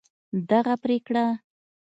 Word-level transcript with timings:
دغه 0.49 0.73
پرېکړه 0.83 1.25